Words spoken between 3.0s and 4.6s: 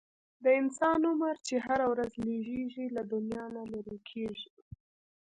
دنیا نه لیري کیږي